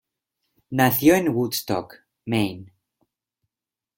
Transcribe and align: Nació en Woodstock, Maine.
Nació 0.71 1.13
en 1.13 1.29
Woodstock, 1.31 1.97
Maine. 2.25 2.71